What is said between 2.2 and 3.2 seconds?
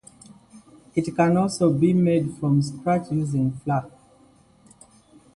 from scratch